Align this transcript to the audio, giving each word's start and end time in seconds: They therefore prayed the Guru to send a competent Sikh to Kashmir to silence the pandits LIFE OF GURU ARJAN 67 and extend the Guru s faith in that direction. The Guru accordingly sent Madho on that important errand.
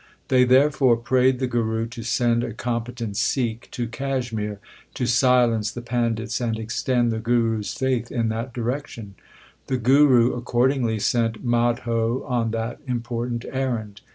They 0.29 0.45
therefore 0.45 0.97
prayed 0.97 1.37
the 1.37 1.45
Guru 1.45 1.85
to 1.89 2.01
send 2.01 2.43
a 2.43 2.55
competent 2.55 3.17
Sikh 3.17 3.69
to 3.69 3.85
Kashmir 3.87 4.59
to 4.95 5.05
silence 5.05 5.69
the 5.69 5.83
pandits 5.83 6.39
LIFE 6.41 6.49
OF 6.49 6.53
GURU 6.55 6.61
ARJAN 6.63 6.67
67 6.73 6.99
and 6.99 7.07
extend 7.07 7.11
the 7.11 7.19
Guru 7.23 7.59
s 7.59 7.73
faith 7.75 8.11
in 8.11 8.29
that 8.29 8.51
direction. 8.51 9.15
The 9.67 9.77
Guru 9.77 10.33
accordingly 10.33 10.97
sent 10.97 11.45
Madho 11.45 12.27
on 12.27 12.49
that 12.49 12.79
important 12.87 13.45
errand. 13.51 14.01